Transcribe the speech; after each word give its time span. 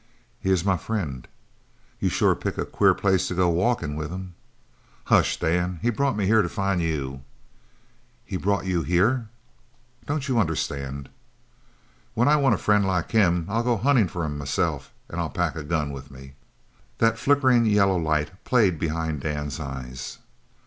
"He 0.39 0.49
is 0.49 0.65
my 0.65 0.77
friend!" 0.77 1.27
"You 1.99 2.09
sure 2.09 2.33
pick 2.33 2.57
a 2.57 2.65
queer 2.65 2.95
place 2.95 3.27
to 3.27 3.35
go 3.35 3.49
walkin' 3.49 3.95
with 3.95 4.09
him." 4.09 4.33
"Hush, 5.03 5.39
Dan! 5.39 5.77
He 5.83 5.91
brought 5.91 6.17
me 6.17 6.25
here 6.25 6.41
to 6.41 6.49
find 6.49 6.81
you!" 6.81 7.21
"He 8.25 8.35
brought 8.35 8.65
you 8.65 8.81
here?" 8.81 9.29
"Don't 10.07 10.27
you 10.27 10.39
understand?" 10.39 11.09
"When 12.15 12.27
I 12.27 12.35
want 12.37 12.55
a 12.55 12.57
friend 12.57 12.83
like 12.87 13.11
him, 13.11 13.45
I'll 13.47 13.61
go 13.61 13.77
huntin' 13.77 14.07
for 14.07 14.25
him 14.25 14.39
myself; 14.39 14.91
an' 15.07 15.19
I'll 15.19 15.29
pack 15.29 15.55
a 15.55 15.61
gun 15.63 15.91
with 15.91 16.09
me!" 16.09 16.33
That 16.97 17.19
flickering 17.19 17.65
yellow 17.67 17.95
light 17.99 18.43
played 18.43 18.79
behind 18.79 19.21
Dan's 19.21 19.59
eyes. 19.59 20.17